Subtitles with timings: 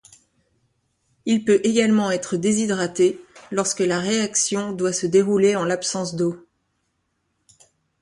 [1.27, 6.43] Il peut également être déshydraté lorsque la réaction doit se dérouler en l'absence d'eau.